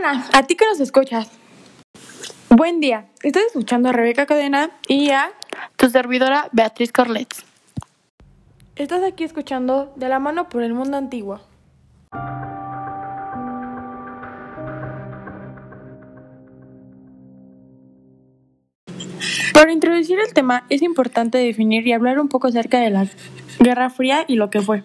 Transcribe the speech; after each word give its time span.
Hola, 0.00 0.24
a 0.32 0.42
ti 0.44 0.56
que 0.56 0.64
nos 0.64 0.80
escuchas. 0.80 1.30
Buen 2.48 2.80
día, 2.80 3.10
estoy 3.22 3.42
escuchando 3.46 3.90
a 3.90 3.92
Rebeca 3.92 4.24
Cadena 4.24 4.70
y 4.88 5.10
a 5.10 5.30
tu 5.76 5.90
servidora 5.90 6.48
Beatriz 6.52 6.90
Corlets. 6.90 7.44
Estás 8.76 9.02
aquí 9.02 9.24
escuchando 9.24 9.92
De 9.96 10.08
la 10.08 10.18
mano 10.18 10.48
por 10.48 10.62
el 10.62 10.72
mundo 10.72 10.96
antiguo. 10.96 11.40
Para 19.52 19.70
introducir 19.70 20.18
el 20.18 20.32
tema 20.32 20.64
es 20.70 20.80
importante 20.80 21.36
definir 21.36 21.86
y 21.86 21.92
hablar 21.92 22.18
un 22.18 22.28
poco 22.28 22.48
acerca 22.48 22.78
de 22.78 22.88
la 22.88 23.06
Guerra 23.58 23.90
Fría 23.90 24.24
y 24.26 24.36
lo 24.36 24.48
que 24.48 24.62
fue. 24.62 24.82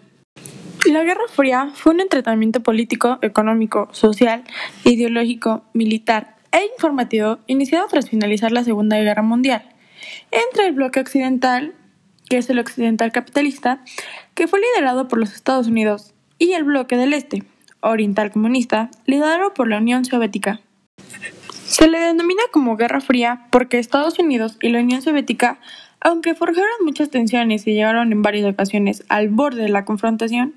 La 0.96 1.04
Guerra 1.04 1.28
Fría 1.28 1.72
fue 1.74 1.94
un 1.94 2.00
entrenamiento 2.00 2.64
político, 2.64 3.20
económico, 3.22 3.90
social, 3.92 4.46
ideológico, 4.86 5.66
militar 5.74 6.38
e 6.54 6.70
informativo 6.72 7.40
iniciado 7.48 7.86
tras 7.90 8.10
finalizar 8.10 8.54
la 8.54 8.64
Segunda 8.64 8.98
Guerra 8.98 9.22
Mundial 9.22 9.68
entre 10.32 10.68
el 10.68 10.72
bloque 10.72 11.02
occidental, 11.02 11.74
que 12.30 12.38
es 12.38 12.50
el 12.50 12.60
occidental 12.60 13.12
capitalista, 13.12 13.84
que 14.36 14.48
fue 14.48 14.62
liderado 14.62 15.10
por 15.10 15.20
los 15.20 15.34
Estados 15.34 15.68
Unidos, 15.68 16.14
y 16.40 16.54
el 16.54 16.64
bloque 16.64 16.96
del 16.96 17.12
este, 17.12 17.44
oriental 17.82 18.32
comunista, 18.32 18.90
liderado 19.06 19.54
por 19.54 19.68
la 19.68 19.80
Unión 19.80 20.06
Soviética. 20.06 20.62
Se 21.52 21.90
le 21.90 22.00
denomina 22.00 22.44
como 22.54 22.78
Guerra 22.78 23.02
Fría 23.02 23.48
porque 23.52 23.80
Estados 23.80 24.18
Unidos 24.18 24.58
y 24.62 24.70
la 24.70 24.80
Unión 24.80 25.02
Soviética, 25.02 25.60
aunque 26.06 26.36
forjaron 26.36 26.86
muchas 26.86 27.10
tensiones 27.10 27.66
y 27.66 27.74
llegaron 27.74 28.12
en 28.12 28.22
varias 28.22 28.46
ocasiones 28.46 29.04
al 29.10 29.30
borde 29.30 29.64
de 29.64 29.70
la 29.70 29.86
confrontación, 29.86 30.54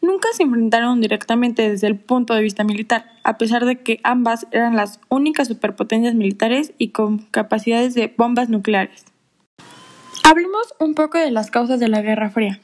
nunca 0.00 0.28
se 0.34 0.44
enfrentaron 0.44 1.00
directamente 1.00 1.68
desde 1.68 1.88
el 1.88 1.96
punto 1.96 2.32
de 2.32 2.42
vista 2.42 2.62
militar, 2.62 3.06
a 3.24 3.36
pesar 3.36 3.64
de 3.64 3.80
que 3.80 3.98
ambas 4.04 4.46
eran 4.52 4.76
las 4.76 5.00
únicas 5.08 5.48
superpotencias 5.48 6.14
militares 6.14 6.74
y 6.78 6.90
con 6.90 7.18
capacidades 7.18 7.94
de 7.94 8.14
bombas 8.16 8.48
nucleares. 8.50 9.04
Hablemos 10.22 10.72
un 10.78 10.94
poco 10.94 11.18
de 11.18 11.32
las 11.32 11.50
causas 11.50 11.80
de 11.80 11.88
la 11.88 12.00
Guerra 12.00 12.30
Fría. 12.30 12.60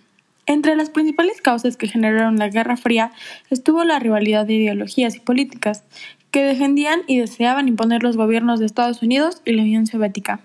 Entre 0.46 0.76
las 0.76 0.88
principales 0.88 1.42
causas 1.42 1.76
que 1.76 1.88
generaron 1.88 2.36
la 2.36 2.48
Guerra 2.48 2.76
Fría 2.76 3.10
estuvo 3.50 3.82
la 3.82 3.98
rivalidad 3.98 4.46
de 4.46 4.54
ideologías 4.54 5.16
y 5.16 5.20
políticas, 5.20 5.82
que 6.30 6.44
defendían 6.44 7.00
y 7.08 7.18
deseaban 7.18 7.66
imponer 7.66 8.04
los 8.04 8.16
gobiernos 8.16 8.60
de 8.60 8.66
Estados 8.66 9.02
Unidos 9.02 9.42
y 9.44 9.52
la 9.54 9.62
Unión 9.62 9.88
Soviética. 9.88 10.38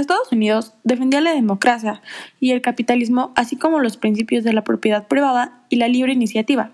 Estados 0.00 0.32
Unidos 0.32 0.74
defendía 0.82 1.20
la 1.20 1.34
democracia 1.34 2.02
y 2.40 2.50
el 2.50 2.62
capitalismo, 2.62 3.32
así 3.36 3.56
como 3.56 3.80
los 3.80 3.96
principios 3.96 4.44
de 4.44 4.52
la 4.52 4.64
propiedad 4.64 5.06
privada 5.06 5.64
y 5.68 5.76
la 5.76 5.88
libre 5.88 6.12
iniciativa. 6.12 6.72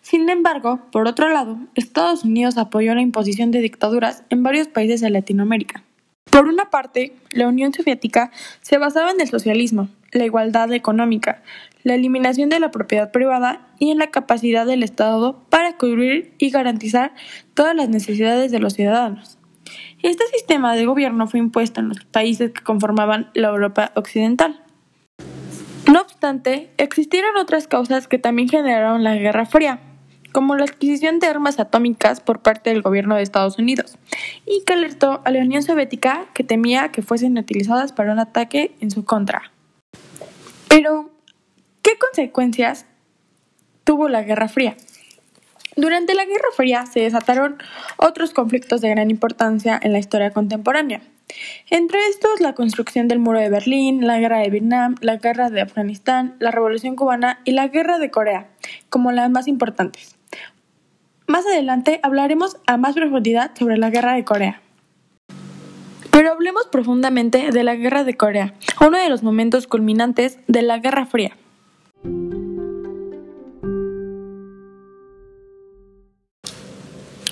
Sin 0.00 0.28
embargo, 0.28 0.80
por 0.90 1.06
otro 1.08 1.28
lado, 1.28 1.58
Estados 1.74 2.24
Unidos 2.24 2.58
apoyó 2.58 2.94
la 2.94 3.02
imposición 3.02 3.50
de 3.50 3.60
dictaduras 3.60 4.24
en 4.30 4.42
varios 4.42 4.68
países 4.68 5.00
de 5.00 5.10
Latinoamérica. 5.10 5.82
Por 6.30 6.46
una 6.46 6.70
parte, 6.70 7.14
la 7.32 7.48
Unión 7.48 7.72
Soviética 7.72 8.30
se 8.60 8.78
basaba 8.78 9.10
en 9.10 9.20
el 9.20 9.28
socialismo, 9.28 9.88
la 10.12 10.24
igualdad 10.24 10.72
económica, 10.72 11.42
la 11.82 11.94
eliminación 11.94 12.48
de 12.48 12.60
la 12.60 12.70
propiedad 12.70 13.10
privada 13.10 13.66
y 13.78 13.90
en 13.90 13.98
la 13.98 14.10
capacidad 14.10 14.66
del 14.66 14.82
Estado 14.82 15.40
para 15.48 15.76
cubrir 15.76 16.34
y 16.38 16.50
garantizar 16.50 17.12
todas 17.54 17.74
las 17.74 17.88
necesidades 17.88 18.52
de 18.52 18.58
los 18.58 18.74
ciudadanos. 18.74 19.37
Este 20.02 20.24
sistema 20.28 20.74
de 20.74 20.86
gobierno 20.86 21.26
fue 21.26 21.40
impuesto 21.40 21.80
en 21.80 21.88
los 21.88 22.04
países 22.04 22.52
que 22.52 22.62
conformaban 22.62 23.30
la 23.34 23.48
Europa 23.48 23.92
occidental. 23.94 24.62
No 25.90 26.02
obstante, 26.02 26.70
existieron 26.76 27.36
otras 27.36 27.66
causas 27.66 28.08
que 28.08 28.18
también 28.18 28.48
generaron 28.48 29.04
la 29.04 29.14
Guerra 29.14 29.46
Fría, 29.46 29.80
como 30.32 30.54
la 30.54 30.64
adquisición 30.64 31.18
de 31.18 31.26
armas 31.26 31.58
atómicas 31.58 32.20
por 32.20 32.42
parte 32.42 32.70
del 32.70 32.82
gobierno 32.82 33.16
de 33.16 33.22
Estados 33.22 33.58
Unidos, 33.58 33.96
y 34.44 34.62
que 34.64 34.74
alertó 34.74 35.22
a 35.24 35.30
la 35.30 35.40
Unión 35.40 35.62
Soviética 35.62 36.26
que 36.34 36.44
temía 36.44 36.90
que 36.90 37.02
fuesen 37.02 37.38
utilizadas 37.38 37.92
para 37.92 38.12
un 38.12 38.18
ataque 38.18 38.76
en 38.80 38.90
su 38.90 39.04
contra. 39.04 39.50
Pero, 40.68 41.10
¿qué 41.82 41.92
consecuencias 41.98 42.84
tuvo 43.84 44.08
la 44.08 44.22
Guerra 44.22 44.48
Fría? 44.48 44.76
Durante 45.76 46.14
la 46.14 46.24
Guerra 46.24 46.48
Fría 46.56 46.86
se 46.86 47.00
desataron 47.00 47.58
otros 47.96 48.32
conflictos 48.32 48.80
de 48.80 48.90
gran 48.90 49.10
importancia 49.10 49.78
en 49.82 49.92
la 49.92 49.98
historia 49.98 50.30
contemporánea. 50.30 51.02
Entre 51.70 51.98
estos, 52.08 52.40
la 52.40 52.54
construcción 52.54 53.06
del 53.06 53.18
muro 53.18 53.38
de 53.38 53.50
Berlín, 53.50 54.06
la 54.06 54.18
guerra 54.18 54.38
de 54.38 54.50
Vietnam, 54.50 54.94
la 55.00 55.16
guerra 55.16 55.50
de 55.50 55.60
Afganistán, 55.60 56.36
la 56.38 56.50
revolución 56.50 56.96
cubana 56.96 57.40
y 57.44 57.52
la 57.52 57.68
guerra 57.68 57.98
de 57.98 58.10
Corea, 58.10 58.48
como 58.88 59.12
las 59.12 59.30
más 59.30 59.46
importantes. 59.46 60.16
Más 61.26 61.44
adelante 61.46 62.00
hablaremos 62.02 62.56
a 62.66 62.78
más 62.78 62.94
profundidad 62.94 63.50
sobre 63.56 63.76
la 63.76 63.90
guerra 63.90 64.14
de 64.14 64.24
Corea. 64.24 64.62
Pero 66.10 66.32
hablemos 66.32 66.66
profundamente 66.66 67.52
de 67.52 67.64
la 67.64 67.76
guerra 67.76 68.02
de 68.02 68.16
Corea, 68.16 68.54
uno 68.80 68.98
de 68.98 69.10
los 69.10 69.22
momentos 69.22 69.66
culminantes 69.66 70.38
de 70.48 70.62
la 70.62 70.78
Guerra 70.78 71.06
Fría. 71.06 71.36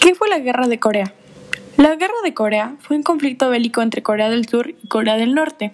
¿Qué 0.07 0.15
fue 0.15 0.29
la 0.29 0.39
Guerra 0.39 0.69
de 0.69 0.79
Corea? 0.79 1.13
La 1.77 1.97
Guerra 1.97 2.15
de 2.23 2.33
Corea 2.33 2.77
fue 2.79 2.97
un 2.97 3.03
conflicto 3.03 3.51
bélico 3.51 3.83
entre 3.83 4.05
Corea 4.05 4.31
del 4.31 4.47
Sur 4.47 4.71
y 4.71 4.87
Corea 4.87 5.17
del 5.17 5.35
Norte, 5.35 5.73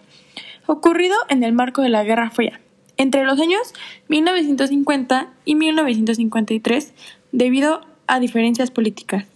ocurrido 0.65 1.15
en 1.29 1.45
el 1.45 1.53
marco 1.53 1.83
de 1.83 1.91
la 1.91 2.03
Guerra 2.03 2.31
Fría, 2.31 2.59
entre 2.97 3.25
los 3.25 3.39
años 3.39 3.75
1950 4.09 5.29
y 5.45 5.55
1953, 5.55 6.95
debido 7.33 7.83
a 8.07 8.21
diferencias 8.21 8.71
políticas. 8.71 9.27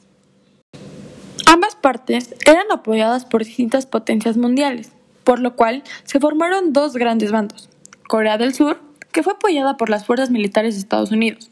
Ambas 1.47 1.77
partes 1.77 2.35
eran 2.47 2.73
apoyadas 2.73 3.27
por 3.27 3.45
distintas 3.45 3.85
potencias 3.85 4.39
mundiales, 4.39 4.93
por 5.25 5.41
lo 5.41 5.57
cual 5.57 5.83
se 6.05 6.21
formaron 6.21 6.73
dos 6.73 6.95
grandes 6.95 7.33
bandos. 7.33 7.69
Corea 8.09 8.39
del 8.39 8.55
Sur, 8.55 8.81
que 9.13 9.23
fue 9.23 9.35
apoyada 9.35 9.77
por 9.77 9.91
las 9.91 10.07
fuerzas 10.07 10.31
militares 10.31 10.75
de 10.75 10.81
Estados 10.81 11.13
Unidos, 11.13 11.51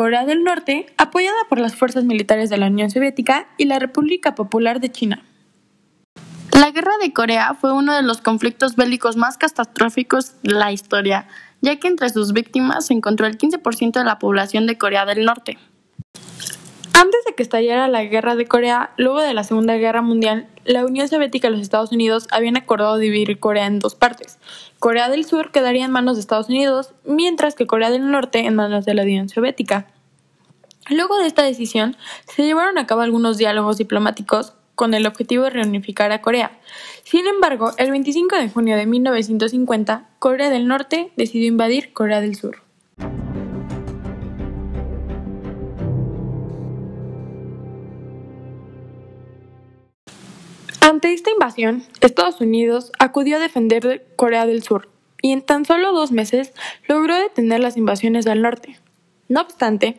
Corea 0.00 0.24
del 0.24 0.44
Norte, 0.44 0.86
apoyada 0.96 1.36
por 1.50 1.58
las 1.58 1.76
fuerzas 1.76 2.04
militares 2.04 2.48
de 2.48 2.56
la 2.56 2.68
Unión 2.68 2.90
Soviética 2.90 3.48
y 3.58 3.66
la 3.66 3.78
República 3.78 4.34
Popular 4.34 4.80
de 4.80 4.90
China. 4.90 5.22
La 6.58 6.70
Guerra 6.70 6.92
de 7.02 7.12
Corea 7.12 7.52
fue 7.52 7.74
uno 7.74 7.94
de 7.94 8.00
los 8.00 8.22
conflictos 8.22 8.76
bélicos 8.76 9.18
más 9.18 9.36
catastróficos 9.36 10.40
de 10.42 10.54
la 10.54 10.72
historia, 10.72 11.28
ya 11.60 11.76
que 11.76 11.86
entre 11.86 12.08
sus 12.08 12.32
víctimas 12.32 12.86
se 12.86 12.94
encontró 12.94 13.26
el 13.26 13.36
15% 13.36 13.98
de 13.98 14.04
la 14.06 14.18
población 14.18 14.66
de 14.66 14.78
Corea 14.78 15.04
del 15.04 15.26
Norte. 15.26 15.58
Antes 16.94 17.20
de 17.26 17.34
que 17.34 17.42
estallara 17.42 17.86
la 17.88 18.02
Guerra 18.04 18.36
de 18.36 18.46
Corea, 18.46 18.92
luego 18.96 19.20
de 19.20 19.34
la 19.34 19.44
Segunda 19.44 19.76
Guerra 19.76 20.00
Mundial, 20.00 20.48
la 20.64 20.86
Unión 20.86 21.08
Soviética 21.08 21.48
y 21.48 21.50
los 21.50 21.60
Estados 21.60 21.92
Unidos 21.92 22.26
habían 22.30 22.56
acordado 22.56 22.96
dividir 22.96 23.38
Corea 23.38 23.66
en 23.66 23.80
dos 23.80 23.96
partes. 23.96 24.38
Corea 24.80 25.10
del 25.10 25.26
Sur 25.26 25.52
quedaría 25.52 25.84
en 25.84 25.90
manos 25.90 26.16
de 26.16 26.22
Estados 26.22 26.48
Unidos, 26.48 26.94
mientras 27.04 27.54
que 27.54 27.66
Corea 27.66 27.90
del 27.90 28.10
Norte 28.10 28.46
en 28.46 28.54
manos 28.54 28.86
de 28.86 28.94
la 28.94 29.02
Unión 29.02 29.28
Soviética. 29.28 29.88
Luego 30.88 31.18
de 31.18 31.26
esta 31.26 31.42
decisión, 31.42 31.98
se 32.26 32.44
llevaron 32.44 32.78
a 32.78 32.86
cabo 32.86 33.02
algunos 33.02 33.36
diálogos 33.36 33.76
diplomáticos 33.76 34.54
con 34.74 34.94
el 34.94 35.06
objetivo 35.06 35.44
de 35.44 35.50
reunificar 35.50 36.12
a 36.12 36.22
Corea. 36.22 36.58
Sin 37.04 37.26
embargo, 37.26 37.72
el 37.76 37.90
25 37.90 38.36
de 38.36 38.48
junio 38.48 38.74
de 38.78 38.86
1950, 38.86 40.08
Corea 40.18 40.48
del 40.48 40.66
Norte 40.66 41.12
decidió 41.14 41.46
invadir 41.46 41.92
Corea 41.92 42.22
del 42.22 42.34
Sur. 42.34 42.62
Ante 51.00 51.14
esta 51.14 51.30
invasión, 51.30 51.82
Estados 52.02 52.42
Unidos 52.42 52.92
acudió 52.98 53.38
a 53.38 53.40
defender 53.40 54.06
Corea 54.16 54.44
del 54.44 54.62
Sur 54.62 54.90
y 55.22 55.32
en 55.32 55.40
tan 55.40 55.64
solo 55.64 55.94
dos 55.94 56.12
meses 56.12 56.52
logró 56.88 57.16
detener 57.16 57.60
las 57.60 57.78
invasiones 57.78 58.26
del 58.26 58.42
norte. 58.42 58.78
No 59.26 59.40
obstante, 59.40 59.98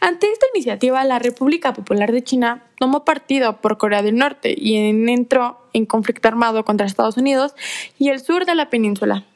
ante 0.00 0.32
esta 0.32 0.46
iniciativa, 0.54 1.04
la 1.04 1.18
República 1.18 1.74
Popular 1.74 2.10
de 2.10 2.24
China 2.24 2.62
tomó 2.78 3.04
partido 3.04 3.60
por 3.60 3.76
Corea 3.76 4.00
del 4.00 4.16
Norte 4.16 4.54
y 4.56 4.78
entró 5.10 5.58
en 5.74 5.84
conflicto 5.84 6.28
armado 6.28 6.64
contra 6.64 6.86
Estados 6.86 7.18
Unidos 7.18 7.54
y 7.98 8.08
el 8.08 8.18
sur 8.18 8.46
de 8.46 8.54
la 8.54 8.70
península. 8.70 9.26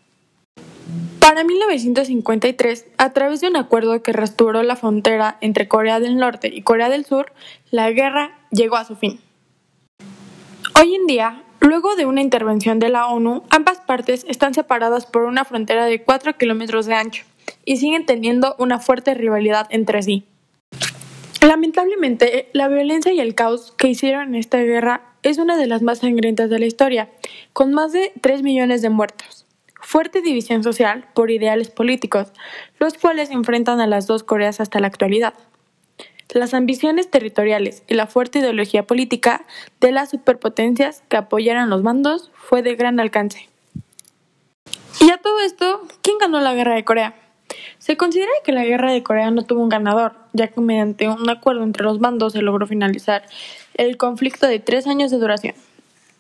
Para 1.20 1.44
1953, 1.44 2.87
a 2.96 3.12
través 3.12 3.43
de 3.43 3.49
un 3.49 3.56
acuerdo 3.56 4.02
que 4.02 4.14
restauró 4.14 4.62
la 4.62 4.76
frontera 4.76 5.37
entre 5.43 5.69
Corea 5.69 6.00
del 6.00 6.17
Norte 6.17 6.49
y 6.50 6.62
Corea 6.62 6.88
del 6.88 7.05
Sur, 7.05 7.34
la 7.70 7.90
guerra 7.90 8.38
llegó 8.50 8.76
a 8.76 8.87
su 8.87 8.96
fin. 8.96 9.20
Hoy 10.81 10.94
en 10.97 11.06
día, 11.06 11.43
luego 11.61 11.94
de 11.94 12.05
una 12.05 12.21
intervención 12.21 12.81
de 12.81 12.88
la 12.88 13.06
ONU, 13.06 13.44
ambas 13.50 13.79
partes 13.79 14.26
están 14.29 14.55
separadas 14.55 15.06
por 15.06 15.23
una 15.23 15.44
frontera 15.44 15.87
de 15.87 16.03
4 16.03 16.37
kilómetros 16.37 16.87
de 16.87 16.94
ancho 16.94 17.25
y 17.65 17.76
siguen 17.76 18.06
teniendo 18.06 18.56
una 18.59 18.81
fuerte 18.81 19.15
rivalidad 19.15 19.69
entre 19.71 20.03
sí. 20.03 20.25
Lamentablemente, 21.41 22.49
la 22.53 22.69
violencia 22.69 23.12
y 23.12 23.21
el 23.21 23.35
caos 23.35 23.73
que 23.76 23.88
hicieron 23.88 24.35
esta 24.35 24.59
guerra 24.59 25.03
es 25.23 25.38
una 25.38 25.56
de 25.56 25.67
las 25.67 25.82
más 25.82 25.99
sangrientas 25.99 26.50
de 26.50 26.59
la 26.59 26.67
historia, 26.67 27.09
con 27.53 27.73
más 27.73 27.93
de 27.93 28.12
3 28.20 28.43
millones 28.43 28.82
de 28.82 28.91
muertos. 28.91 29.47
Fuerte 29.81 30.23
división 30.23 30.65
social 30.65 31.06
por 31.15 31.31
ideales 31.31 31.70
políticos, 31.70 32.32
los 32.79 32.94
cuales 32.94 33.31
enfrentan 33.31 33.81
a 33.81 33.87
las 33.87 34.06
dos 34.06 34.25
Coreas 34.25 34.61
hasta 34.61 34.81
la 34.81 34.88
actualidad. 34.88 35.35
Las 36.31 36.55
ambiciones 36.55 37.11
territoriales 37.11 37.82
y 37.87 37.94
la 37.94 38.06
fuerte 38.06 38.38
ideología 38.41 38.87
política 38.87 39.44
de 39.81 39.93
las 39.93 40.11
superpotencias 40.11 41.03
que 41.09 41.17
apoyaran 41.17 41.71
los 41.71 41.82
bandos 41.82 42.31
fue 42.35 42.62
de 42.62 42.75
gran 42.75 43.00
alcance. 43.00 43.49
Y 45.00 45.11
a 45.11 45.19
todo 45.19 45.41
esto, 45.41 45.82
¿quién 46.03 46.19
ganó 46.19 46.41
la 46.41 46.55
guerra 46.55 46.75
de 46.75 46.85
Corea? 46.85 47.15
Se 47.79 47.97
considera 47.97 48.32
que 48.43 48.53
la 48.53 48.65
guerra 48.65 48.91
de 48.93 49.03
Corea 49.03 49.31
no 49.31 49.44
tuvo 49.44 49.62
un 49.62 49.69
ganador, 49.69 50.15
ya 50.32 50.49
que 50.49 50.61
mediante 50.61 51.09
un 51.09 51.29
acuerdo 51.29 51.62
entre 51.62 51.85
los 51.85 51.99
bandos 51.99 52.32
se 52.32 52.43
logró 52.43 52.67
finalizar 52.67 53.25
el 53.75 53.97
conflicto 53.97 54.47
de 54.47 54.61
tres 54.61 54.87
años 54.87 55.11
de 55.11 55.19
duración. 55.19 55.55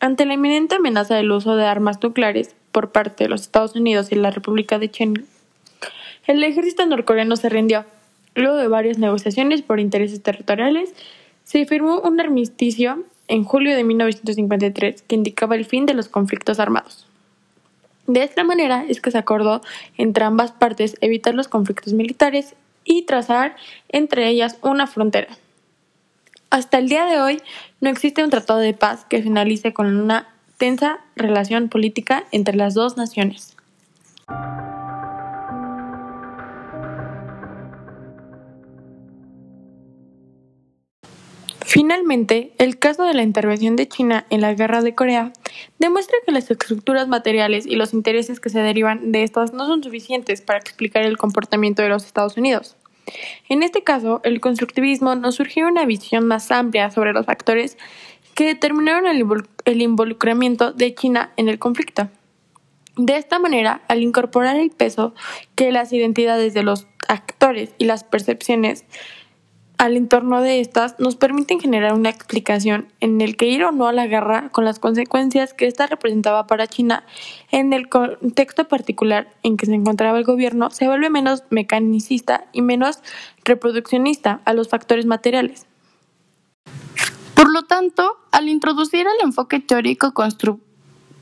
Ante 0.00 0.26
la 0.26 0.34
inminente 0.34 0.74
amenaza 0.74 1.14
del 1.14 1.32
uso 1.32 1.56
de 1.56 1.64
armas 1.64 2.02
nucleares 2.02 2.54
por 2.72 2.92
parte 2.92 3.24
de 3.24 3.30
los 3.30 3.42
Estados 3.42 3.74
Unidos 3.74 4.12
y 4.12 4.16
la 4.16 4.30
República 4.30 4.78
de 4.78 4.90
China, 4.90 5.22
el 6.26 6.42
ejército 6.42 6.84
norcoreano 6.84 7.36
se 7.36 7.48
rindió. 7.48 7.86
Luego 8.34 8.56
de 8.56 8.68
varias 8.68 8.98
negociaciones 8.98 9.62
por 9.62 9.80
intereses 9.80 10.22
territoriales, 10.22 10.92
se 11.44 11.66
firmó 11.66 12.00
un 12.00 12.20
armisticio 12.20 13.04
en 13.28 13.44
julio 13.44 13.76
de 13.76 13.84
1953 13.84 15.02
que 15.02 15.14
indicaba 15.14 15.54
el 15.54 15.64
fin 15.64 15.86
de 15.86 15.94
los 15.94 16.08
conflictos 16.08 16.58
armados. 16.58 17.06
De 18.06 18.22
esta 18.22 18.44
manera 18.44 18.84
es 18.86 19.00
que 19.00 19.10
se 19.10 19.18
acordó 19.18 19.62
entre 19.96 20.24
ambas 20.24 20.52
partes 20.52 20.96
evitar 21.00 21.34
los 21.34 21.48
conflictos 21.48 21.94
militares 21.94 22.54
y 22.84 23.02
trazar 23.02 23.56
entre 23.88 24.28
ellas 24.28 24.58
una 24.62 24.86
frontera. 24.86 25.38
Hasta 26.50 26.78
el 26.78 26.88
día 26.88 27.06
de 27.06 27.20
hoy 27.20 27.40
no 27.80 27.88
existe 27.88 28.22
un 28.22 28.30
tratado 28.30 28.60
de 28.60 28.74
paz 28.74 29.06
que 29.08 29.22
finalice 29.22 29.72
con 29.72 29.86
una 29.86 30.28
tensa 30.58 31.00
relación 31.16 31.68
política 31.68 32.24
entre 32.30 32.56
las 32.56 32.74
dos 32.74 32.96
naciones. 32.96 33.53
Finalmente, 41.84 42.54
el 42.56 42.78
caso 42.78 43.04
de 43.04 43.12
la 43.12 43.22
intervención 43.22 43.76
de 43.76 43.86
China 43.86 44.24
en 44.30 44.40
la 44.40 44.54
guerra 44.54 44.80
de 44.80 44.94
Corea 44.94 45.34
demuestra 45.78 46.16
que 46.24 46.32
las 46.32 46.50
estructuras 46.50 47.08
materiales 47.08 47.66
y 47.66 47.76
los 47.76 47.92
intereses 47.92 48.40
que 48.40 48.48
se 48.48 48.60
derivan 48.60 49.12
de 49.12 49.22
estas 49.22 49.52
no 49.52 49.66
son 49.66 49.82
suficientes 49.82 50.40
para 50.40 50.58
explicar 50.58 51.02
el 51.02 51.18
comportamiento 51.18 51.82
de 51.82 51.90
los 51.90 52.06
Estados 52.06 52.38
Unidos. 52.38 52.78
En 53.50 53.62
este 53.62 53.84
caso, 53.84 54.22
el 54.24 54.40
constructivismo 54.40 55.14
nos 55.14 55.34
surgió 55.34 55.68
una 55.68 55.84
visión 55.84 56.26
más 56.26 56.50
amplia 56.50 56.90
sobre 56.90 57.12
los 57.12 57.26
factores 57.26 57.76
que 58.34 58.46
determinaron 58.46 59.04
el 59.06 59.82
involucramiento 59.82 60.72
de 60.72 60.94
China 60.94 61.34
en 61.36 61.50
el 61.50 61.58
conflicto. 61.58 62.08
De 62.96 63.18
esta 63.18 63.38
manera, 63.38 63.82
al 63.88 64.02
incorporar 64.02 64.56
el 64.56 64.70
peso 64.70 65.14
que 65.54 65.70
las 65.70 65.92
identidades 65.92 66.54
de 66.54 66.62
los 66.62 66.86
actores 67.08 67.74
y 67.76 67.84
las 67.84 68.04
percepciones 68.04 68.86
al 69.84 69.98
entorno 69.98 70.40
de 70.40 70.60
estas 70.60 70.98
nos 70.98 71.14
permiten 71.14 71.60
generar 71.60 71.92
una 71.92 72.08
explicación 72.08 72.88
en 73.00 73.20
el 73.20 73.36
que 73.36 73.48
ir 73.48 73.64
o 73.64 73.70
no 73.70 73.86
a 73.86 73.92
la 73.92 74.06
guerra 74.06 74.48
con 74.48 74.64
las 74.64 74.78
consecuencias 74.78 75.52
que 75.52 75.66
ésta 75.66 75.86
representaba 75.86 76.46
para 76.46 76.66
China 76.66 77.04
en 77.50 77.74
el 77.74 77.90
contexto 77.90 78.66
particular 78.66 79.28
en 79.42 79.58
que 79.58 79.66
se 79.66 79.74
encontraba 79.74 80.16
el 80.16 80.24
gobierno 80.24 80.70
se 80.70 80.86
vuelve 80.86 81.10
menos 81.10 81.44
mecanicista 81.50 82.46
y 82.52 82.62
menos 82.62 83.00
reproduccionista 83.44 84.40
a 84.46 84.54
los 84.54 84.70
factores 84.70 85.04
materiales. 85.04 85.66
Por 87.34 87.52
lo 87.52 87.64
tanto, 87.64 88.16
al 88.32 88.48
introducir 88.48 89.00
el 89.00 89.22
enfoque 89.22 89.60
teórico 89.60 90.14
constructivo 90.14 90.63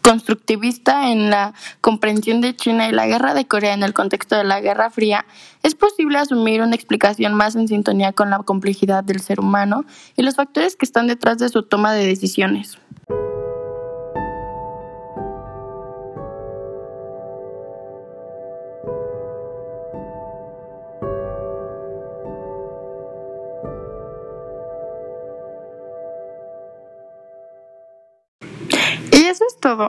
constructivista 0.02 1.10
en 1.10 1.30
la 1.30 1.54
comprensión 1.80 2.40
de 2.40 2.54
China 2.54 2.88
y 2.88 2.92
la 2.92 3.06
guerra 3.06 3.34
de 3.34 3.46
Corea 3.46 3.72
en 3.72 3.82
el 3.82 3.94
contexto 3.94 4.36
de 4.36 4.44
la 4.44 4.60
Guerra 4.60 4.90
Fría, 4.90 5.24
es 5.62 5.74
posible 5.74 6.18
asumir 6.18 6.60
una 6.60 6.74
explicación 6.74 7.34
más 7.34 7.54
en 7.54 7.68
sintonía 7.68 8.12
con 8.12 8.28
la 8.28 8.38
complejidad 8.40 9.04
del 9.04 9.20
ser 9.20 9.40
humano 9.40 9.84
y 10.16 10.22
los 10.22 10.36
factores 10.36 10.76
que 10.76 10.84
están 10.84 11.06
detrás 11.06 11.38
de 11.38 11.48
su 11.48 11.62
toma 11.62 11.92
de 11.94 12.06
decisiones. 12.06 12.81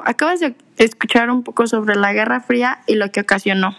Acabas 0.05 0.39
de 0.39 0.55
escuchar 0.77 1.29
un 1.29 1.43
poco 1.43 1.67
sobre 1.67 1.95
la 1.95 2.13
Guerra 2.13 2.41
Fría 2.41 2.79
y 2.87 2.95
lo 2.95 3.11
que 3.11 3.21
ocasionó. 3.21 3.75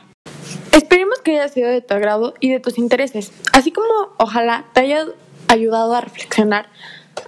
Esperemos 0.73 1.21
que 1.21 1.33
haya 1.33 1.49
sido 1.49 1.69
de 1.71 1.81
tu 1.81 1.95
agrado 1.95 2.35
y 2.41 2.51
de 2.51 2.61
tus 2.61 2.79
intereses, 2.79 3.33
así 3.53 3.71
como 3.71 3.89
ojalá 4.19 4.65
te 4.73 4.81
haya 4.81 5.07
ayudado 5.49 5.95
a 5.95 6.01
reflexionar 6.01 6.67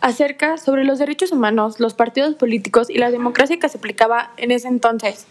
acerca 0.00 0.56
sobre 0.56 0.84
los 0.84 0.98
derechos 0.98 1.32
humanos, 1.32 1.80
los 1.80 1.94
partidos 1.94 2.34
políticos 2.34 2.90
y 2.90 2.98
la 2.98 3.10
democracia 3.10 3.58
que 3.58 3.68
se 3.68 3.78
aplicaba 3.78 4.32
en 4.36 4.50
ese 4.50 4.68
entonces. 4.68 5.26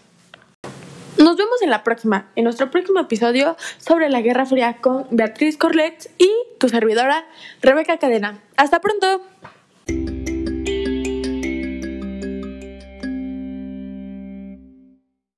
Nos 1.18 1.36
vemos 1.36 1.62
en 1.62 1.70
la 1.70 1.82
próxima, 1.82 2.26
en 2.36 2.44
nuestro 2.44 2.70
próximo 2.70 3.00
episodio 3.00 3.56
sobre 3.78 4.10
la 4.10 4.20
Guerra 4.20 4.44
Fría 4.44 4.76
con 4.82 5.06
Beatriz 5.10 5.56
Corlet 5.56 6.10
y 6.18 6.30
tu 6.58 6.68
servidora 6.68 7.24
Rebeca 7.62 7.96
Cadena. 7.96 8.38
Hasta 8.56 8.80
pronto. 8.80 9.22